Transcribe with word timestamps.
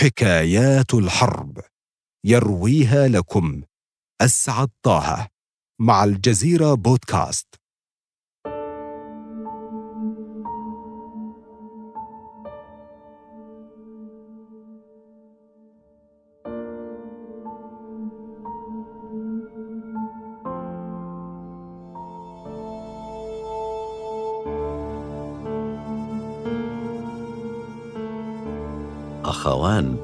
حكايات 0.00 0.94
الحرب. 0.94 1.60
يرويها 2.26 3.08
لكم. 3.08 3.62
أسعد 4.20 4.68
طه. 4.82 5.28
مع 5.80 6.04
الجزيرة 6.04 6.74
بودكاست. 6.74 7.59
أخوان 29.24 29.96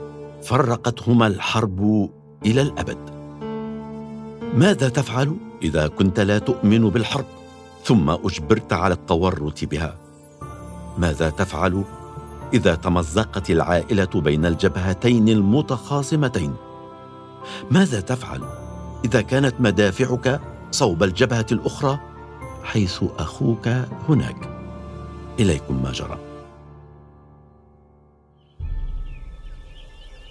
فرقتهما 0.43 1.27
الحرب 1.27 2.11
إلى 2.47 2.63
الأبد. 2.63 2.99
ماذا 4.55 4.89
تفعل 4.89 5.37
إذا 5.63 5.87
كنت 5.87 6.21
لا 6.21 6.39
تؤمن 6.39 6.91
بالحرب 6.91 7.25
ثم 7.85 8.11
أجبرت 8.11 8.73
على 8.73 8.95
التورط 8.95 9.65
بها؟ 9.65 9.97
ماذا 10.99 11.31
تفعل 11.31 11.85
إذا 12.55 12.75
تمزقت 12.75 13.51
العائلة 13.51 14.09
بين 14.15 14.47
الجبهتين 14.47 15.29
المتخاصمتين؟ 15.29 16.55
ماذا 17.71 18.01
تفعل 18.01 18.41
إذا 19.05 19.21
كانت 19.21 19.55
مدافعك 19.61 20.41
صوب 20.71 21.03
الجبهة 21.03 21.47
الأخرى 21.53 21.99
حيث 22.65 23.05
أخوك 23.19 23.69
هناك؟ 24.09 24.49
إليكم 25.41 25.83
ما 25.83 25.93
جرى. 25.93 26.26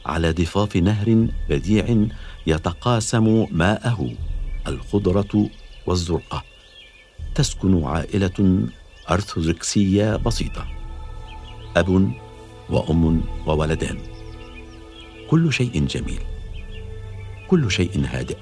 على 0.06 0.32
ضفاف 0.32 0.76
نهر 0.76 1.28
بديع 1.50 2.08
يتقاسم 2.48 3.48
ماءه 3.52 4.12
الخضرة 4.68 5.50
والزرقة. 5.86 6.44
تسكن 7.36 7.84
عائلة 7.84 8.68
أرثوذكسية 9.10 10.16
بسيطة 10.16 10.68
أب 11.78 12.12
وأم 12.70 13.24
وولدان. 13.48 13.98
كل 15.30 15.54
شيء 15.54 15.86
جميل 15.86 16.20
كل 17.48 17.72
شيء 17.72 18.06
هادئ 18.06 18.38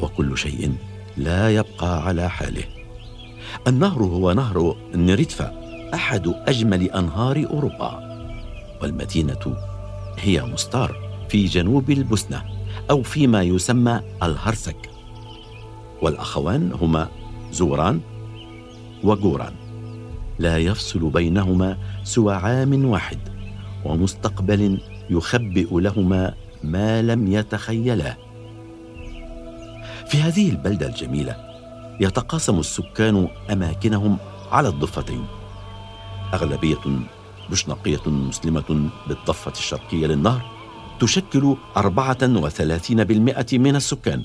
وكل 0.00 0.38
شيء 0.38 0.74
لا 1.16 1.54
يبقى 1.54 2.06
على 2.06 2.30
حاله. 2.30 2.64
النهر 3.68 4.02
هو 4.02 4.32
نهر 4.32 4.76
نريتفا 4.94 5.62
أحد 5.94 6.34
أجمل 6.46 6.90
أنهار 6.90 7.46
أوروبا 7.50 8.12
والمدينة 8.82 9.71
هي 10.18 10.42
مستار 10.42 10.96
في 11.28 11.44
جنوب 11.44 11.90
البوسنة 11.90 12.42
أو 12.90 13.02
فيما 13.02 13.42
يسمى 13.42 14.00
الهرسك. 14.22 14.90
والأخوان 16.02 16.72
هما 16.72 17.08
زوران 17.52 18.00
وجوران. 19.04 19.52
لا 20.38 20.58
يفصل 20.58 21.10
بينهما 21.10 21.78
سوى 22.04 22.34
عام 22.34 22.84
واحد 22.84 23.18
ومستقبل 23.84 24.80
يخبئ 25.10 25.80
لهما 25.80 26.34
ما 26.64 27.02
لم 27.02 27.32
يتخيلاه 27.32 28.16
في 30.06 30.18
هذه 30.18 30.50
البلدة 30.50 30.86
الجميلة 30.86 31.36
يتقاسم 32.00 32.58
السكان 32.58 33.28
أماكنهم 33.50 34.16
على 34.52 34.68
الضفتين. 34.68 35.24
أغلبية 36.34 36.78
بشنقية 37.50 38.06
مسلمة 38.06 38.90
بالضفة 39.08 39.52
الشرقية 39.52 40.06
للنهر 40.06 40.42
تشكل 41.00 41.56
34% 41.76 43.54
من 43.54 43.76
السكان 43.76 44.24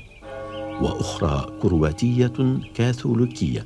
وأخرى 0.82 1.60
كرواتية 1.62 2.60
كاثوليكية. 2.76 3.66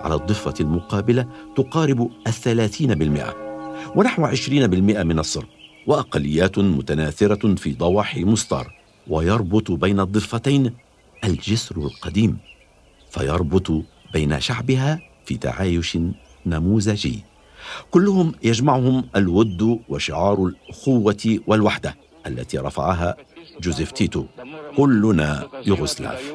على 0.00 0.14
الضفة 0.14 0.54
المقابلة 0.60 1.26
تقارب 1.56 2.10
الثلاثين 2.26 2.94
بالمئة 2.94 3.34
ونحو 3.96 4.24
عشرين 4.24 4.66
بالمئة 4.66 5.02
من 5.02 5.18
الصرب 5.18 5.48
وأقليات 5.86 6.58
متناثرة 6.58 7.54
في 7.54 7.72
ضواحي 7.72 8.24
مستار 8.24 8.74
ويربط 9.08 9.70
بين 9.70 10.00
الضفتين 10.00 10.74
الجسر 11.24 11.76
القديم 11.76 12.38
فيربط 13.10 13.72
بين 14.12 14.40
شعبها 14.40 15.00
في 15.24 15.36
تعايش 15.36 15.98
نموذجي. 16.46 17.29
كلهم 17.90 18.32
يجمعهم 18.42 19.04
الود 19.16 19.80
وشعار 19.88 20.44
الأخوة 20.44 21.38
والوحدة 21.46 21.96
التي 22.26 22.58
رفعها 22.58 23.16
جوزيف 23.60 23.90
تيتو 23.90 24.24
كلنا 24.76 25.48
يوغوسلاف. 25.66 26.34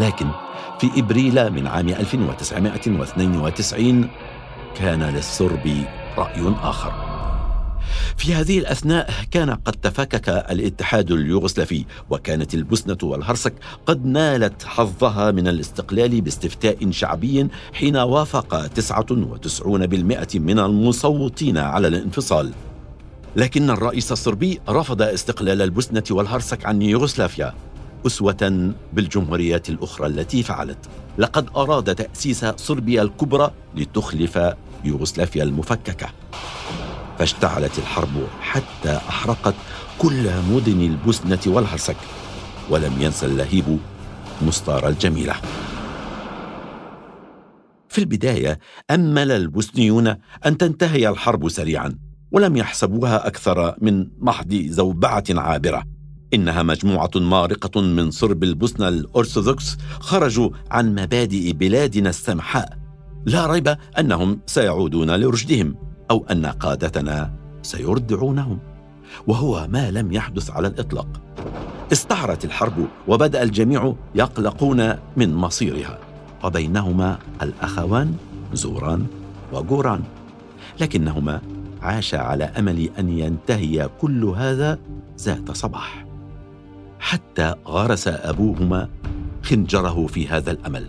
لكن 0.00 0.26
في 0.78 0.90
إبريل 0.96 1.50
من 1.50 1.66
عام 1.66 1.88
1992 1.88 4.08
كان 4.74 5.02
للسرب 5.02 5.84
رأي 6.18 6.54
آخر. 6.62 7.11
في 8.16 8.34
هذه 8.34 8.58
الأثناء 8.58 9.10
كان 9.30 9.50
قد 9.50 9.72
تفكك 9.72 10.28
الاتحاد 10.28 11.10
اليوغوسلافي 11.10 11.84
وكانت 12.10 12.54
البوسنة 12.54 12.98
والهرسك 13.02 13.54
قد 13.86 14.06
نالت 14.06 14.62
حظها 14.62 15.30
من 15.30 15.48
الاستقلال 15.48 16.20
باستفتاء 16.20 16.90
شعبي 16.90 17.48
حين 17.72 17.96
وافق 17.96 18.66
99% 18.66 20.36
من 20.36 20.58
المصوتين 20.58 21.58
على 21.58 21.88
الانفصال. 21.88 22.52
لكن 23.36 23.70
الرئيس 23.70 24.12
الصربي 24.12 24.60
رفض 24.68 25.02
استقلال 25.02 25.62
البوسنة 25.62 26.04
والهرسك 26.10 26.66
عن 26.66 26.82
يوغوسلافيا 26.82 27.54
أسوة 28.06 28.72
بالجمهوريات 28.92 29.68
الأخرى 29.68 30.06
التي 30.06 30.42
فعلت. 30.42 30.78
لقد 31.18 31.46
أراد 31.56 31.94
تأسيس 31.94 32.44
صربيا 32.44 33.02
الكبرى 33.02 33.50
لتخلف 33.76 34.38
يوغوسلافيا 34.84 35.42
المفككة. 35.42 36.08
فاشتعلت 37.18 37.78
الحرب 37.78 38.26
حتى 38.40 38.96
أحرقت 38.96 39.54
كل 39.98 40.30
مدن 40.50 40.80
البوسنة 40.80 41.40
والهرسك 41.46 41.96
ولم 42.70 42.92
ينسى 43.00 43.26
اللهيب 43.26 43.78
مستار 44.42 44.88
الجميلة. 44.88 45.34
في 47.88 47.98
البداية 47.98 48.58
أمل 48.90 49.30
البوسنيون 49.30 50.06
أن 50.46 50.58
تنتهي 50.58 51.08
الحرب 51.08 51.48
سريعا 51.48 51.98
ولم 52.32 52.56
يحسبوها 52.56 53.26
أكثر 53.26 53.76
من 53.80 54.08
محض 54.18 54.54
زوبعة 54.54 55.24
عابرة. 55.30 55.84
إنها 56.34 56.62
مجموعة 56.62 57.10
مارقة 57.14 57.80
من 57.80 58.10
صرب 58.10 58.44
البوسنة 58.44 58.88
الأرثوذكس 58.88 59.76
خرجوا 60.00 60.50
عن 60.70 60.94
مبادئ 60.94 61.52
بلادنا 61.52 62.10
السمحاء. 62.10 62.78
لا 63.26 63.46
ريب 63.46 63.76
أنهم 63.98 64.40
سيعودون 64.46 65.10
لرشدهم. 65.16 65.91
أو 66.12 66.24
أن 66.30 66.46
قادتنا 66.46 67.30
سيردعونهم. 67.62 68.58
وهو 69.26 69.66
ما 69.68 69.90
لم 69.90 70.12
يحدث 70.12 70.50
على 70.50 70.68
الإطلاق. 70.68 71.06
استعرت 71.92 72.44
الحرب 72.44 72.86
وبدأ 73.08 73.42
الجميع 73.42 73.94
يقلقون 74.14 74.94
من 75.16 75.34
مصيرها. 75.34 75.98
وبينهما 76.44 77.18
الأخوان 77.42 78.14
زوران 78.52 79.06
وجوران. 79.52 80.02
لكنهما 80.80 81.40
عاشا 81.82 82.18
على 82.18 82.44
أمل 82.44 82.90
أن 82.98 83.08
ينتهي 83.08 83.88
كل 84.00 84.24
هذا 84.24 84.78
ذات 85.20 85.50
صباح. 85.50 86.06
حتى 87.00 87.54
غرس 87.66 88.08
أبوهما 88.08 88.88
خنجره 89.42 90.06
في 90.06 90.28
هذا 90.28 90.50
الأمل. 90.50 90.88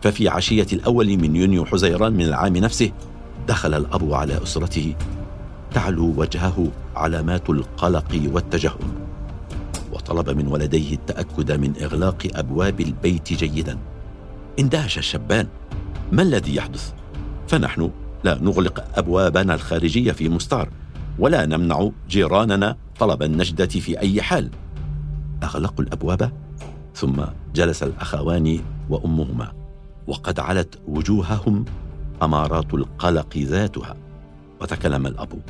ففي 0.00 0.28
عشية 0.28 0.66
الأول 0.72 1.16
من 1.16 1.36
يونيو 1.36 1.64
حزيران 1.64 2.12
من 2.12 2.24
العام 2.24 2.56
نفسه 2.56 2.92
دخل 3.46 3.74
الأب 3.74 4.12
على 4.12 4.42
أسرته 4.42 4.94
تعلو 5.74 6.14
وجهه 6.16 6.68
علامات 6.96 7.50
القلق 7.50 8.20
والتجهم 8.32 8.94
وطلب 9.92 10.30
من 10.30 10.46
ولديه 10.46 10.94
التأكد 10.94 11.52
من 11.52 11.82
إغلاق 11.82 12.28
أبواب 12.34 12.80
البيت 12.80 13.32
جيدا. 13.32 13.78
اندهش 14.58 14.98
الشابان 14.98 15.46
ما 16.12 16.22
الذي 16.22 16.56
يحدث؟ 16.56 16.92
فنحن 17.48 17.90
لا 18.24 18.38
نغلق 18.42 18.84
أبوابنا 18.94 19.54
الخارجية 19.54 20.12
في 20.12 20.28
مستار 20.28 20.68
ولا 21.18 21.46
نمنع 21.46 21.90
جيراننا 22.08 22.76
طلب 22.98 23.22
النجدة 23.22 23.66
في 23.66 24.00
أي 24.00 24.22
حال. 24.22 24.50
أغلقوا 25.42 25.84
الأبواب 25.84 26.32
ثم 26.94 27.22
جلس 27.54 27.82
الأخوان 27.82 28.60
وأمهما 28.90 29.52
وقد 30.06 30.40
علت 30.40 30.78
وجوههم 30.88 31.64
أمارات 32.22 32.74
القلق 32.74 33.36
ذاتها. 33.36 33.96
وتكلم 34.60 35.06
الأب. 35.06 35.42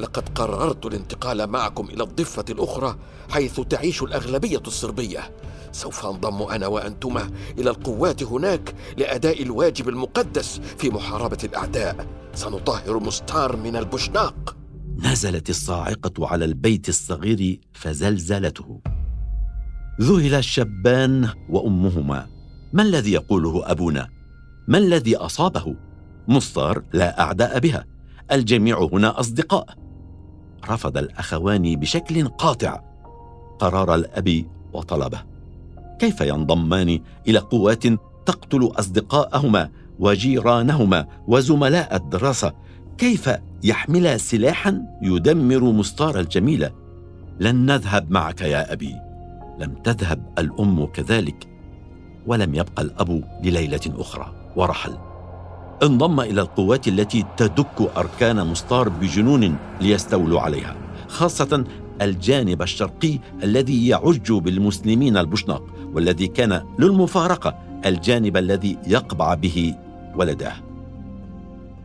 لقد 0.00 0.28
قررت 0.28 0.86
الانتقال 0.86 1.46
معكم 1.46 1.88
إلى 1.88 2.02
الضفة 2.02 2.44
الأخرى 2.50 2.96
حيث 3.30 3.60
تعيش 3.60 4.02
الأغلبية 4.02 4.62
الصربية. 4.66 5.30
سوف 5.72 6.06
أنضم 6.06 6.42
أنا 6.42 6.66
وأنتما 6.66 7.30
إلى 7.58 7.70
القوات 7.70 8.22
هناك 8.22 8.74
لأداء 8.98 9.42
الواجب 9.42 9.88
المقدس 9.88 10.60
في 10.78 10.90
محاربة 10.90 11.38
الأعداء. 11.44 12.06
سنطهر 12.34 12.98
مستار 12.98 13.56
من 13.56 13.76
البشناق. 13.76 14.56
نزلت 14.96 15.50
الصاعقة 15.50 16.28
على 16.28 16.44
البيت 16.44 16.88
الصغير 16.88 17.60
فزلزلته. 17.72 18.80
ذهل 20.00 20.34
الشابان 20.34 21.28
وأمهما. 21.48 22.26
ما 22.72 22.82
الذي 22.82 23.12
يقوله 23.12 23.70
أبونا؟ 23.70 24.08
ما 24.68 24.78
الذي 24.78 25.16
أصابه؟ 25.16 25.76
مستار 26.28 26.82
لا 26.92 27.20
أعداء 27.20 27.58
بها. 27.58 27.84
الجميع 28.32 28.88
هنا 28.92 29.20
أصدقاء. 29.20 29.66
رفض 30.68 30.98
الأخوان 30.98 31.76
بشكل 31.76 32.28
قاطع. 32.28 32.80
قرار 33.58 33.94
الأب 33.94 34.44
وطلبه. 34.72 35.22
كيف 35.98 36.20
ينضمان 36.20 37.00
إلى 37.28 37.38
قوات 37.38 37.86
تقتل 38.26 38.72
أصدقاءهما 38.78 39.70
وجيرانهما 39.98 41.06
وزملاء 41.28 41.96
الدراسة؟ 41.96 42.52
كيف 42.98 43.30
يحملا 43.64 44.16
سلاحا 44.16 44.82
يدمر 45.02 45.60
مستار 45.60 46.20
الجميله 46.20 46.70
لن 47.40 47.66
نذهب 47.66 48.10
معك 48.10 48.40
يا 48.40 48.72
أبي. 48.72 48.94
لم 49.58 49.74
تذهب 49.74 50.32
الأم 50.38 50.86
كذلك. 50.86 51.48
ولم 52.26 52.54
يبقى 52.54 52.82
الأب 52.82 53.40
لليلة 53.42 53.80
أخرى. 53.86 54.32
ورحل. 54.56 55.05
انضم 55.82 56.20
إلى 56.20 56.40
القوات 56.40 56.88
التي 56.88 57.24
تدك 57.36 57.96
أركان 57.96 58.46
مستار 58.46 58.88
بجنون 58.88 59.56
ليستولوا 59.80 60.40
عليها 60.40 60.76
خاصة 61.08 61.64
الجانب 62.02 62.62
الشرقي 62.62 63.18
الذي 63.42 63.88
يعج 63.88 64.32
بالمسلمين 64.32 65.16
البشناق 65.16 65.62
والذي 65.94 66.26
كان 66.26 66.62
للمفارقة 66.78 67.54
الجانب 67.86 68.36
الذي 68.36 68.78
يقبع 68.86 69.34
به 69.34 69.74
ولداه. 70.16 70.54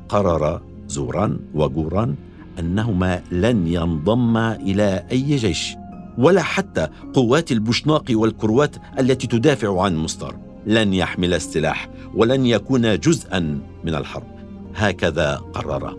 قرر 0.09 0.61
زوران 0.87 1.39
وجوران 1.53 2.15
أنهما 2.59 3.21
لن 3.31 3.67
ينضما 3.67 4.55
إلى 4.55 5.03
أي 5.11 5.35
جيش 5.35 5.75
ولا 6.17 6.41
حتى 6.41 6.87
قوات 7.13 7.51
البشناق 7.51 8.05
والكروات 8.11 8.75
التي 8.99 9.27
تدافع 9.27 9.81
عن 9.81 9.95
مستار 9.95 10.50
لن 10.65 10.93
يحمل 10.93 11.33
السلاح 11.33 11.89
ولن 12.15 12.45
يكون 12.45 12.99
جزءا 12.99 13.39
من 13.83 13.95
الحرب. 13.95 14.27
هكذا 14.75 15.35
قرر. 15.35 15.97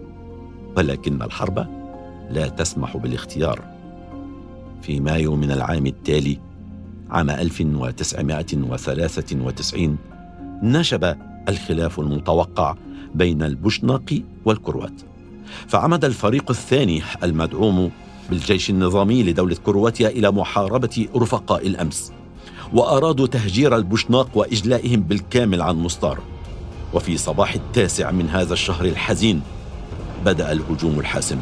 ولكن 0.76 1.22
الحرب 1.22 1.66
لا 2.30 2.48
تسمح 2.48 2.96
بالاختيار. 2.96 3.62
في 4.82 5.00
مايو 5.00 5.36
من 5.36 5.50
العام 5.50 5.86
التالي 5.86 6.38
عام 7.10 7.30
1993 7.30 9.96
نشب 10.62 11.16
الخلاف 11.48 12.00
المتوقع 12.00 12.74
بين 13.14 13.42
البشناق 13.42 14.22
والكروات. 14.44 15.02
فعمد 15.68 16.04
الفريق 16.04 16.50
الثاني 16.50 17.02
المدعوم 17.22 17.90
بالجيش 18.30 18.70
النظامي 18.70 19.22
لدولة 19.22 19.56
كرواتيا 19.64 20.08
إلى 20.08 20.30
محاربة 20.30 21.08
رفقاء 21.16 21.66
الأمس. 21.66 22.12
وأرادوا 22.72 23.26
تهجير 23.26 23.76
البشناق 23.76 24.28
وإجلائهم 24.34 25.00
بالكامل 25.00 25.62
عن 25.62 25.76
مستار. 25.76 26.20
وفي 26.94 27.16
صباح 27.16 27.54
التاسع 27.54 28.10
من 28.10 28.28
هذا 28.28 28.52
الشهر 28.52 28.84
الحزين 28.84 29.42
بدأ 30.24 30.52
الهجوم 30.52 31.00
الحاسم. 31.00 31.38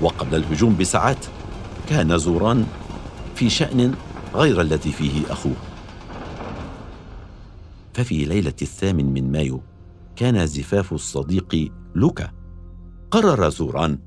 وقبل 0.00 0.34
الهجوم 0.34 0.76
بساعات 0.76 1.26
كان 1.88 2.18
زوران 2.18 2.66
في 3.34 3.50
شأن 3.50 3.94
غير 4.34 4.60
الذي 4.60 4.92
فيه 4.92 5.22
أخوه. 5.30 5.54
ففي 7.94 8.24
ليلة 8.24 8.54
الثامن 8.62 9.12
من 9.12 9.32
مايو 9.32 9.60
كان 10.16 10.46
زفاف 10.46 10.92
الصديق 10.92 11.72
لوكا. 11.94 12.30
قرر 13.10 13.48
زوران 13.48 13.98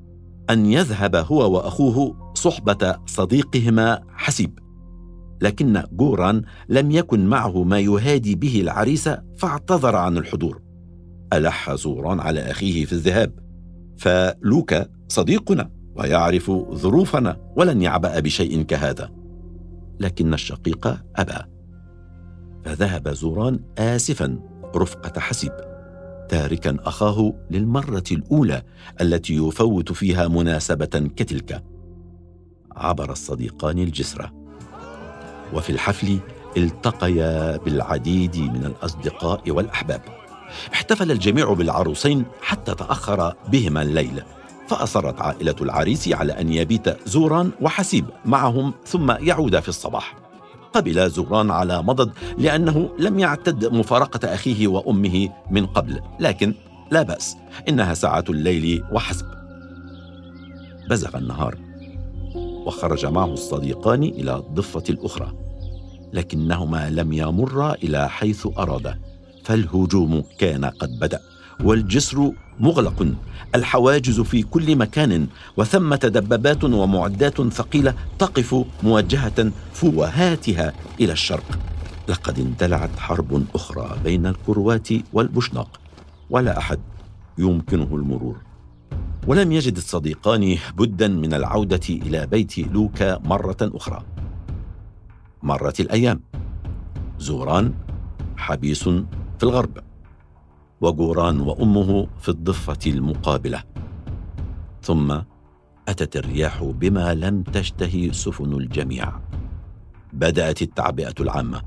أن 0.50 0.66
يذهب 0.66 1.16
هو 1.16 1.52
وأخوه 1.56 2.16
صحبة 2.34 2.96
صديقهما 3.06 4.02
حسيب. 4.16 4.65
لكن 5.42 5.84
جوران 5.92 6.42
لم 6.70 6.92
يكن 6.92 7.28
معه 7.28 7.64
ما 7.64 7.80
يهادي 7.80 8.36
به 8.36 8.62
العريس 8.62 9.10
فاعتذر 9.38 9.96
عن 9.96 10.18
الحضور. 10.18 10.62
ألح 11.34 11.76
زوران 11.76 12.20
على 12.20 12.40
أخيه 12.40 12.86
في 12.86 12.94
الذهاب. 12.94 13.40
فلوكا 13.98 14.88
صديقنا 15.08 15.70
ويعرف 15.96 16.52
ظروفنا 16.74 17.38
ولن 17.56 17.82
يعبأ 17.82 18.20
بشيء 18.20 18.62
كهذا. 18.62 19.12
لكن 20.00 20.34
الشقيق 20.34 20.98
أبى. 21.16 21.38
فذهب 22.66 23.10
زوران 23.10 23.60
آسفا 23.78 24.40
رفقة 24.76 25.20
حسيب 25.20 25.52
تاركا 26.30 26.78
أخاه 26.80 27.34
للمرة 27.52 28.04
الأولى 28.12 28.62
التي 29.02 29.36
يفوت 29.36 29.92
فيها 29.92 30.28
مناسبة 30.28 31.10
كتلك. 31.16 31.64
عبر 32.76 33.12
الصديقان 33.12 33.80
الجسر. 33.80 34.32
وفي 35.54 35.70
الحفل 35.70 36.20
التقيا 36.58 37.58
بالعديد 37.58 38.38
من 38.38 38.66
الأصدقاء 38.66 39.52
والأحباب. 39.52 40.02
احتفل 40.74 41.12
الجميع 41.12 41.54
بالعروسين 41.54 42.26
حتى 42.42 42.76
تأخر 42.76 43.34
بهما 43.52 43.82
الليل 43.82 44.24
فأصرت 44.68 45.22
عائلة 45.22 45.56
العريس 45.62 46.08
على 46.08 46.42
أن 46.42 46.54
يبيت 46.54 47.08
زوران 47.08 47.52
وحسيب 47.62 48.06
معهم 48.26 48.74
ثم 48.86 49.12
يعود 49.12 49.60
في 49.60 49.70
الصباح. 49.70 50.16
قبل 50.74 51.10
زوران 51.10 51.52
على 51.52 51.84
مضض 51.84 52.12
لأنه 52.38 52.90
لم 53.00 53.20
يعتد 53.20 53.66
مفارقة 53.66 54.34
أخيه 54.34 54.68
وأمه 54.68 55.30
من 55.52 55.66
قبل 55.66 56.02
لكن 56.20 56.54
لا 56.92 57.02
بأس 57.02 57.38
إنها 57.70 57.94
ساعة 57.94 58.26
الليل 58.30 58.84
وحسب. 58.92 59.26
بزغ 60.90 61.18
النهار. 61.18 61.65
وخرج 62.66 63.06
معه 63.06 63.34
الصديقان 63.34 64.04
إلى 64.04 64.36
الضفة 64.36 64.84
الأخرى 64.90 65.34
لكنهما 66.14 66.90
لم 66.90 67.14
يمرا 67.14 67.74
إلى 67.74 68.10
حيث 68.10 68.48
أرادا 68.58 69.00
فالهجوم 69.44 70.24
كان 70.40 70.66
قد 70.66 71.00
بدأ 71.00 71.20
والجسر 71.64 72.32
مغلق 72.60 73.08
الحواجز 73.56 74.22
في 74.22 74.44
كل 74.44 74.76
مكان 74.76 75.28
وثمة 75.58 75.96
دبابات 75.96 76.64
ومعدات 76.64 77.42
ثقيلة 77.42 77.94
تقف 78.20 78.66
موجهة 78.84 79.52
فوهاتها 79.74 80.74
إلى 81.00 81.14
الشرق. 81.14 81.60
لقد 82.08 82.40
اندلعت 82.40 83.00
حرب 83.00 83.46
أخرى 83.56 83.98
بين 84.04 84.26
الكروات 84.26 84.88
والبشناق 85.14 85.80
ولا 86.30 86.58
أحد 86.58 86.80
يمكنه 87.38 87.96
المرور. 87.96 88.36
ولم 89.27 89.51
يجد 89.51 89.77
الصديقان 89.77 90.58
بدا 90.77 91.08
من 91.08 91.34
العودة 91.34 91.89
إلى 91.89 92.27
بيت 92.27 92.58
لوكا 92.58 93.20
مرة 93.20 93.58
أخرى. 93.62 94.03
مرت 95.44 95.79
الأيام. 95.79 96.22
زوران 97.20 97.74
حبيس 98.38 98.84
في 98.84 99.44
الغرب 99.44 99.77
وجوران 100.82 101.39
وأمه 101.39 102.08
في 102.20 102.29
الضفة 102.29 102.79
المقابلة. 102.88 103.63
ثم 104.82 105.20
أتت 105.88 106.17
الرياح 106.17 106.63
بما 106.63 107.13
لم 107.13 107.44
تشتهي 107.44 108.13
سفن 108.13 108.53
الجميع. 108.53 109.20
بدأت 110.13 110.62
التعبئة 110.62 111.15
العامة 111.20 111.62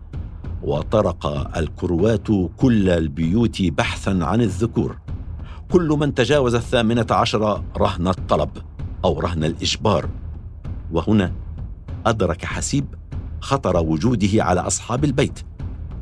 وطرق 0.63 1.27
الكروات 1.57 2.29
كل 2.57 2.89
البيوت 2.89 3.63
بحثا 3.63 4.19
عن 4.23 4.41
الذكور. 4.41 4.99
كل 5.73 5.89
من 5.89 6.15
تجاوز 6.15 6.55
الثامنة 6.55 7.07
عشر 7.11 7.63
رهن 7.77 8.09
الطلب 8.09 8.51
أو 9.05 9.21
رهن 9.21 9.45
الإجبار. 9.45 10.09
وهنا 10.93 11.33
أدرك 12.07 12.45
حسيب 12.45 12.95
خطر 13.41 13.77
وجوده 13.77 14.45
على 14.45 14.61
أصحاب 14.61 15.05
البيت 15.05 15.41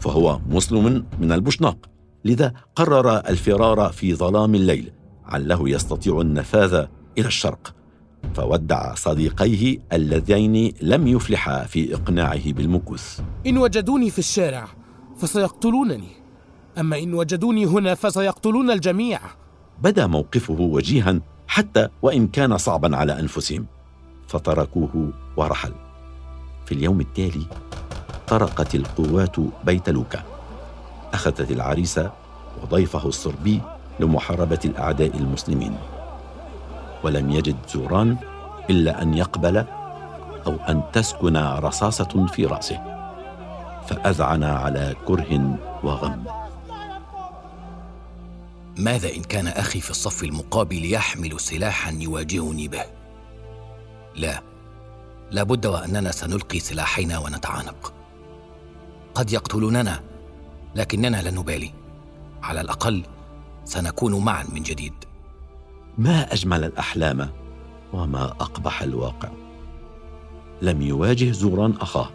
فهو 0.00 0.40
مسلم 0.48 1.06
من 1.20 1.32
البشناق. 1.32 1.76
لذا 2.24 2.52
قرر 2.76 3.16
الفرار 3.16 3.92
في 3.92 4.14
ظلام 4.14 4.54
الليل 4.54 4.92
عله 5.24 5.68
يستطيع 5.68 6.20
النفاذ 6.20 6.74
إلى 7.18 7.26
الشرق. 7.26 7.74
فودع 8.34 8.94
صديقيه 8.94 9.78
اللذين 9.92 10.72
لم 10.82 11.06
يفلحا 11.06 11.64
في 11.64 11.94
إقناعه 11.94 12.52
بالمكوث. 12.52 13.20
إن 13.46 13.58
وجدوني 13.58 14.10
في 14.10 14.18
الشارع 14.18 14.68
فسيقتلونني 15.16 16.08
أما 16.78 16.98
إن 16.98 17.14
وجدوني 17.14 17.66
هنا 17.66 17.94
فسيقتلون 17.94 18.70
الجميع. 18.70 19.20
بدا 19.78 20.06
موقفه 20.06 20.60
وجيها 20.60 21.20
حتى 21.48 21.88
وإن 22.02 22.26
كان 22.26 22.58
صعبا 22.58 22.96
على 22.96 23.20
أنفسهم. 23.20 23.66
فتركوه 24.28 25.10
ورحل. 25.36 25.72
في 26.66 26.72
اليوم 26.72 27.00
التالي 27.00 27.46
طرقت 28.28 28.74
القوات 28.74 29.36
بيت 29.64 29.88
لوكا. 29.88 30.22
أخذت 31.14 31.50
العريس 31.50 32.00
وضيفه 32.62 33.08
الصربي 33.08 33.60
لمحاربة 34.00 34.58
الأعداء 34.64 35.16
المسلمين. 35.16 35.76
ولم 37.02 37.30
يجد 37.30 37.56
زوران 37.68 38.16
إلا 38.70 39.02
أن 39.02 39.14
يقبل 39.14 39.64
أو 40.46 40.56
أن 40.68 40.82
تسكن 40.92 41.36
رصاصة 41.36 42.26
في 42.26 42.46
رأسه. 42.46 42.80
فأذعن 43.86 44.44
على 44.44 44.94
كره 45.06 45.58
وغم. 45.82 46.24
ماذا 48.78 49.14
إن 49.14 49.22
كان 49.22 49.46
أخي 49.46 49.80
في 49.80 49.90
الصف 49.90 50.24
المقابل 50.24 50.92
يحمل 50.92 51.40
سلاحا 51.40 51.90
يواجهني 51.90 52.68
به؟ 52.68 52.84
لا 54.14 54.42
لا 55.30 55.42
بد 55.42 55.66
وأننا 55.66 56.12
سنلقي 56.12 56.58
سلاحينا 56.58 57.18
ونتعانق. 57.18 57.94
قد 59.14 59.32
يقتلوننا 59.32 60.00
لكننا 60.74 61.22
لا 61.22 61.30
نبالي. 61.30 61.72
على 62.42 62.60
الأقل 62.60 63.02
سنكون 63.64 64.24
معا 64.24 64.44
من 64.52 64.62
جديد. 64.62 64.94
ما 65.98 66.32
أجمل 66.32 66.64
الأحلام 66.64 67.30
وما 67.92 68.24
أقبح 68.24 68.82
الواقع؟ 68.82 69.30
لم 70.62 70.82
يواجه 70.82 71.30
زوران 71.30 71.74
أخاه 71.80 72.10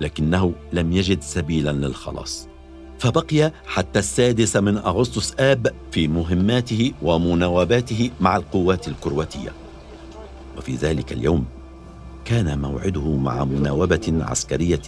لكنه 0.00 0.54
لم 0.72 0.92
يجد 0.92 1.22
سبيلا 1.22 1.72
للخلاص. 1.72 2.48
فبقي 2.98 3.52
حتى 3.66 3.98
السادس 3.98 4.56
من 4.56 4.76
أغسطس 4.76 5.34
آب 5.38 5.74
في 5.90 6.08
مهماته 6.08 6.92
ومناوباته 7.02 8.10
مع 8.20 8.36
القوات 8.36 8.88
الكرواتية. 8.88 9.52
وفي 10.58 10.74
ذلك 10.74 11.12
اليوم 11.12 11.44
كان 12.24 12.58
موعده 12.58 13.16
مع 13.16 13.44
مناوبة 13.44 14.14
عسكرية 14.20 14.82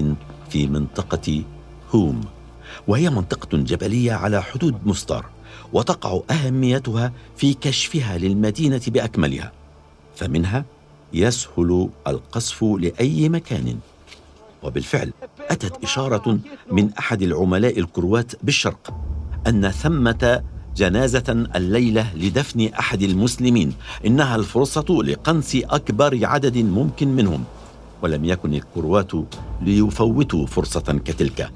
في 0.51 0.67
منطقة 0.67 1.43
هوم 1.95 2.21
وهي 2.89 3.11
منطقة 3.11 3.59
جبلية 3.59 4.13
على 4.13 4.43
حدود 4.43 4.87
مستار 4.87 5.27
وتقع 5.73 6.21
أهميتها 6.31 7.13
في 7.37 7.55
كشفها 7.55 8.19
للمدينة 8.19 8.81
بأكملها 8.87 9.53
فمنها 10.17 10.65
يسهل 11.13 11.89
القصف 12.07 12.65
لأي 12.65 13.29
مكان. 13.29 13.79
وبالفعل 14.63 15.13
أتت 15.51 15.85
إشارة 15.85 16.39
من 16.73 16.91
أحد 16.99 17.23
العملاء 17.23 17.79
الكروات 17.79 18.33
بالشرق 18.43 18.95
أن 19.47 19.71
ثمة 19.71 20.43
جنازة 20.77 21.47
الليلة 21.57 22.17
لدفن 22.17 22.69
أحد 22.79 23.03
المسلمين 23.03 23.73
إنها 24.07 24.37
الفرصة 24.37 24.85
لقنص 25.05 25.53
أكبر 25.55 26.19
عدد 26.23 26.59
ممكن 26.59 27.09
منهم 27.09 27.45
ولم 28.03 28.25
يكن 28.25 28.55
الكروات 28.55 29.13
ليفوتوا 29.63 30.47
فرصة 30.47 31.01
كتلك. 31.05 31.51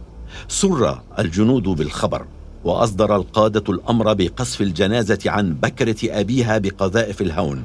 سر 0.48 1.00
الجنود 1.18 1.62
بالخبر 1.62 2.26
وأصدر 2.64 3.16
القادة 3.16 3.64
الأمر 3.68 4.14
بقصف 4.14 4.60
الجنازة 4.60 5.18
عن 5.26 5.54
بكرة 5.54 5.96
أبيها 6.04 6.58
بقذائف 6.58 7.20
الهون. 7.22 7.64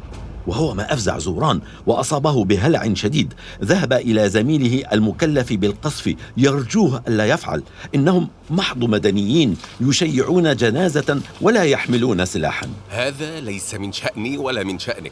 وهو 0.49 0.73
ما 0.73 0.93
أفزع 0.93 1.17
زوران 1.17 1.61
وأصابه 1.87 2.45
بهلع 2.45 2.93
شديد. 2.93 3.33
ذهب 3.63 3.93
إلى 3.93 4.29
زميله 4.29 4.93
المكلف 4.93 5.53
بالقصف 5.53 6.15
يرجوه 6.37 7.03
ألا 7.07 7.25
يفعل. 7.25 7.63
إنهم 7.95 8.27
محض 8.49 8.83
مدنيين 8.83 9.57
يشيعون 9.81 10.55
جنازة 10.55 11.21
ولا 11.41 11.63
يحملون 11.63 12.25
سلاحا. 12.25 12.67
هذا 12.89 13.39
ليس 13.39 13.75
من 13.75 13.91
شأني 13.91 14.37
ولا 14.37 14.63
من 14.63 14.79
شأنك. 14.79 15.11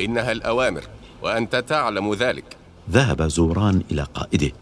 إنها 0.00 0.32
الأوامر 0.32 0.82
وأنت 1.22 1.56
تعلم 1.56 2.14
ذلك. 2.14 2.56
ذهب 2.90 3.28
زوران 3.28 3.82
إلى 3.90 4.06
قائده 4.14 4.52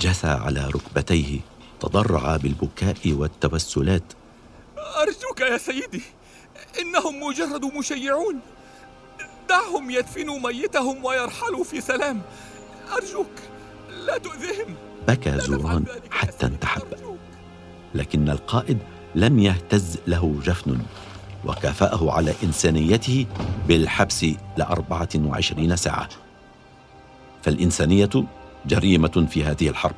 جثى 0.00 0.28
على 0.28 0.66
ركبتيه 0.66 1.40
تضرع 1.80 2.36
بالبكاء 2.36 2.96
والتوسلات. 3.06 4.02
أرجوك 5.02 5.40
يا 5.40 5.58
سيدي 5.58 6.02
إنهم 6.80 7.22
مجرد 7.22 7.64
مشيعون. 7.78 8.36
دعهم 9.50 9.90
يدفنوا 9.90 10.38
ميتهم 10.38 11.04
ويرحلوا 11.04 11.64
في 11.64 11.80
سلام. 11.80 12.22
أرجوك 12.96 13.30
لا 14.06 14.18
تؤذهم 14.18 14.74
بكى 15.08 15.38
زوران 15.38 15.84
حتى 16.10 16.46
انتحب 16.46 16.82
لكن 17.94 18.30
القائد 18.30 18.78
لم 19.14 19.38
يهتز 19.38 19.98
له 20.06 20.40
جفن 20.44 20.78
وكافأه 21.44 22.12
على 22.12 22.34
إنسانيته 22.42 23.26
بالحبس 23.68 24.26
لأربعة 24.56 25.08
وعشرين 25.16 25.76
ساعة. 25.76 26.08
فالإنسانية 27.42 28.10
جريمة 28.66 29.26
في 29.30 29.44
هذه 29.44 29.68
الحرب. 29.68 29.96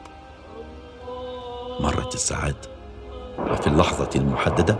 مرت 1.80 2.14
الساعات 2.14 2.66
وفي 3.38 3.66
اللحظة 3.66 4.11
المحددة 4.14 4.78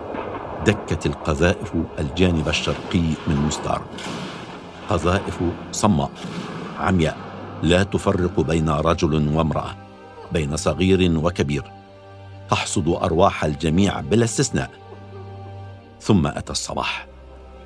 دكت 0.67 1.07
القذائف 1.07 1.73
الجانب 1.99 2.49
الشرقي 2.49 3.03
من 3.27 3.37
مستار. 3.37 3.83
قذائف 4.93 5.39
صماء. 5.73 6.11
عمياء 6.79 7.17
لا 7.63 7.83
تفرق 7.83 8.41
بين 8.41 8.69
رجل 8.69 9.29
وامرأة 9.37 9.77
بين 10.33 10.57
صغير 10.57 11.19
وكبير. 11.25 11.65
تحصد 12.51 12.89
أرواح 12.89 13.45
الجميع 13.45 14.01
بلا 14.01 14.25
استثناء. 14.25 14.71
ثم 16.01 16.27
أتى 16.27 16.53
الصباح 16.53 17.07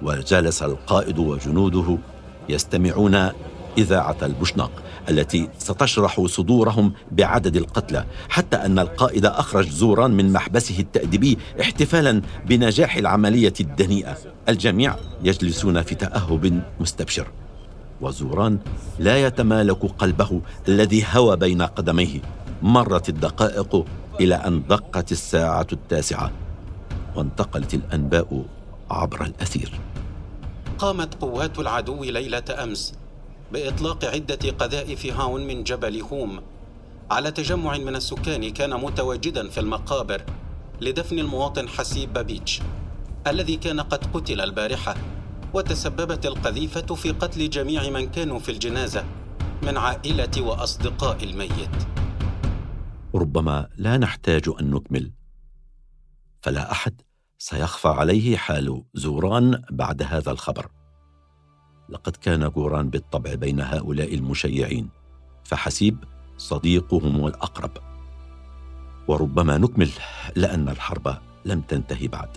وجلس 0.03 0.63
القائد 0.63 1.19
وجنوده 1.19 1.99
يستمعون 2.49 3.31
إذاعة 3.79 4.17
البشناق 4.23 4.71
التي 5.09 5.49
ستشرح 5.59 6.21
صدورهم 6.27 6.93
بعدد 7.13 7.57
القتلى 7.57 8.05
حتى 8.29 8.57
أن 8.57 8.79
القائد 8.79 9.27
أخرج 9.27 9.69
زوران 9.69 10.11
من 10.11 10.33
محبسه 10.33 10.79
التأديبي 10.79 11.39
احتفالا 11.61 12.23
بنجاح 12.47 12.97
العملية 12.97 13.53
الدنيئة. 13.61 14.17
الجميع 14.49 14.97
يجلسون 15.23 15.83
في 15.83 15.95
تأهب 15.95 16.63
مستبشر 16.81 17.27
وزوران 18.01 18.59
لا 18.99 19.27
يتمالك 19.27 19.85
قلبه 19.85 20.41
الذي 20.69 21.05
هوى 21.13 21.37
بين 21.37 21.63
قدميه. 21.63 22.21
مرت 22.63 23.09
الدقائق 23.09 23.85
إلى 24.21 24.35
أن 24.35 24.63
دقت 24.69 25.13
الساعة 25.13 25.67
التاسعة 25.73 26.33
وانتقلت 27.17 27.75
الأنباء 27.75 28.45
عبر 28.91 29.25
الأثير. 29.25 29.73
قامت 30.79 31.15
قوات 31.15 31.59
العدو 31.59 32.05
ليلة 32.05 32.45
أمس 32.63 32.95
بإطلاق 33.53 34.05
عدة 34.05 34.51
قذائف 34.51 35.07
هاون 35.07 35.47
من 35.47 35.65
جبل 35.65 36.01
هوم. 36.01 36.43
على 37.11 37.31
تجمع 37.31 37.79
من 37.79 37.97
السكان 37.97 38.51
كان 38.51 38.81
متواجدا 38.81 39.49
في 39.49 39.61
المقابر 39.61 40.23
لدفن 40.81 41.19
المواطن 41.19 41.69
حسيب 41.69 42.13
بابيتش 42.13 42.61
الذي 43.27 43.57
كان 43.57 43.81
قد 43.81 44.07
قتل 44.07 44.41
البارحة 44.41 44.95
وتسببت 45.55 46.27
القذيفة 46.27 46.95
في 46.95 47.11
قتل 47.11 47.51
جميع 47.51 47.91
من 47.91 48.11
كانوا 48.11 48.39
في 48.39 48.51
الجنازة 48.51 49.05
من 49.63 49.77
عائلة 49.77 50.43
وأصدقاء 50.43 51.25
الميت. 51.25 51.87
ربما 53.15 53.69
لا 53.77 53.97
نحتاج 53.97 54.43
أن 54.61 54.71
نكمل. 54.71 55.13
فلا 56.41 56.73
أحد 56.73 57.01
سيخفى 57.39 57.89
عليه 57.89 58.37
حال 58.37 58.83
زوران 58.95 59.63
بعد 59.71 60.03
هذا 60.03 60.31
الخبر. 60.31 60.67
لقد 61.89 62.17
كان 62.17 62.45
غوران 62.45 62.91
بالطبع 62.91 63.35
بين 63.35 63.61
هؤلاء 63.61 64.15
المشيعين 64.15 64.89
فحسيب 65.45 65.97
صديقهم 66.39 67.27
الأقرب. 67.27 67.71
وربما 69.09 69.59
نكمل 69.59 69.91
لأن 70.37 70.69
الحرب 70.69 71.19
لم 71.45 71.61
تنتهي 71.61 72.09
بعد. 72.09 72.29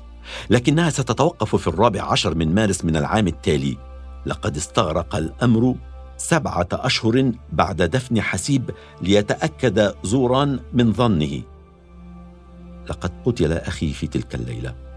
لكنها 0.50 0.90
ستتوقف 0.90 1.56
في 1.56 1.68
الرابع 1.68 2.02
عشر 2.02 2.36
من 2.36 2.56
مارس 2.56 2.86
من 2.86 2.96
العام 2.96 3.28
التالي. 3.28 3.78
لقد 4.26 4.56
استغرق 4.58 5.16
الأمر 5.16 5.76
سبعة 6.18 6.68
أشهر 6.74 7.32
بعد 7.52 7.82
دفن 7.82 8.22
حسيب 8.22 8.72
ليتأكد 9.02 9.94
زوران 10.04 10.60
من 10.74 10.94
ظنه. 10.94 11.42
لقد 12.90 13.12
قتل 13.26 13.54
أخي 13.54 13.94
في 13.94 14.08
تلك 14.08 14.36
الليلة. 14.36 14.89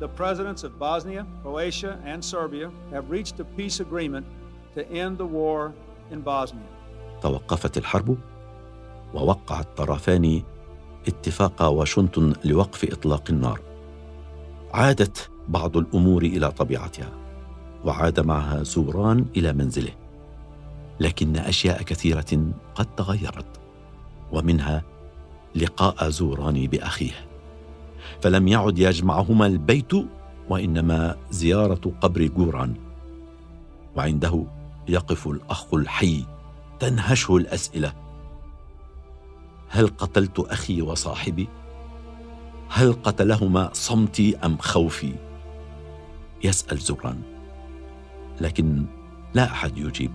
The 0.00 0.08
presidents 0.08 0.64
of 0.64 0.78
Bosnia, 0.78 1.26
Croatia, 1.42 1.98
and 2.04 2.24
Serbia 2.24 2.70
have 2.92 3.10
reached 3.10 3.40
a 3.40 3.44
peace 3.44 3.80
agreement 3.80 4.26
to 4.74 4.80
end 4.90 5.18
the 5.18 5.26
war 5.26 5.72
in 6.10 6.20
Bosnia. 6.20 6.68
توقفت 7.22 7.78
الحرب 7.78 8.16
ووقع 9.14 9.60
الطرفان 9.60 10.42
اتفاق 11.08 11.62
واشنطن 11.62 12.32
لوقف 12.44 12.84
إطلاق 12.92 13.24
النار. 13.30 13.60
عادت 14.72 15.30
بعض 15.48 15.76
الأمور 15.76 16.22
إلى 16.22 16.50
طبيعتها 16.50 17.10
وعاد 17.84 18.20
معها 18.20 18.62
زوران 18.62 19.26
إلى 19.36 19.52
منزله. 19.52 19.92
لكن 21.00 21.36
أشياء 21.36 21.82
كثيرة 21.82 22.52
قد 22.74 22.86
تغيرت 22.96 23.60
ومنها 24.32 24.82
لقاء 25.54 26.08
زوران 26.08 26.66
بأخيه. 26.66 27.33
فلم 28.24 28.48
يعد 28.48 28.78
يجمعهما 28.78 29.46
البيت 29.46 29.92
وإنما 30.48 31.16
زيارة 31.30 31.92
قبر 32.00 32.26
جوران. 32.26 32.74
وعنده 33.96 34.44
يقف 34.88 35.28
الأخ 35.28 35.74
الحي 35.74 36.24
تنهشه 36.80 37.36
الأسئلة. 37.36 37.92
هل 39.68 39.86
قتلت 39.86 40.38
أخي 40.38 40.82
وصاحبي؟ 40.82 41.48
هل 42.68 42.92
قتلهما 42.92 43.70
صمتي 43.72 44.36
أم 44.36 44.58
خوفي؟ 44.58 45.14
يسأل 46.44 46.78
زوران 46.78 47.22
لكن 48.40 48.84
لا 49.34 49.44
أحد 49.44 49.78
يجيب. 49.78 50.12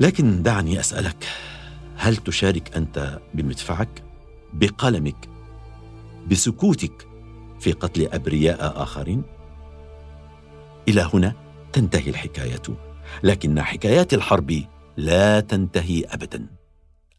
لكن 0.00 0.42
دعني 0.42 0.80
أسألك 0.80 1.28
هل 1.96 2.16
تشارك 2.16 2.76
أنت 2.76 3.18
بمدفعك؟ 3.34 4.02
بقلمك؟ 4.52 5.39
بسكوتك 6.30 7.08
في 7.60 7.72
قتل 7.72 8.06
أبرياء 8.06 8.82
آخرين؟ 8.82 9.22
إلى 10.88 11.10
هنا 11.14 11.34
تنتهي 11.72 12.10
الحكاية 12.10 12.62
لكن 13.22 13.62
حكايات 13.62 14.14
الحرب 14.14 14.64
لا 14.96 15.40
تنتهي 15.40 16.04
ابدا. 16.04 16.46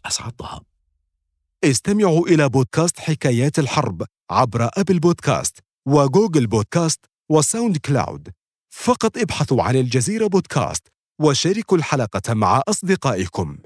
اسعد 0.06 0.32
طه 0.32 0.62
استمعوا 1.64 2.28
إلى 2.28 2.50
بودكاست 2.50 3.00
حكايات 3.00 3.60
الحرب 3.60 4.04
عبر 4.30 4.70
Apple 4.78 5.00
Podcasts 5.00 5.60
و 5.86 5.95
Google 5.95 6.48
Podcasts 6.48 6.99
و 6.99 7.06
SoundCloud. 7.30 8.30
فقط 8.70 9.18
ابحثوا 9.18 9.64
عن 9.64 9.76
الجزيرة 9.76 10.28
بودكاست 10.28 10.88
وشاركوا 11.22 11.78
الحلقة 11.78 12.34
مع 12.34 12.62
أصدقائكم. 12.68 13.58